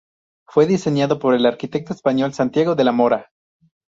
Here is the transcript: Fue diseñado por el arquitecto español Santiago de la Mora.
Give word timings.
Fue 0.47 0.65
diseñado 0.65 1.19
por 1.19 1.35
el 1.35 1.45
arquitecto 1.45 1.93
español 1.93 2.33
Santiago 2.33 2.73
de 2.73 2.83
la 2.85 2.91
Mora. 2.91 3.29